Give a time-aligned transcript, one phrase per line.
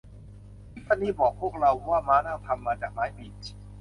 [0.75, 3.45] ทิฟฟานี่บอกพวกเราว่าม้านั่งทำจากไม้บีช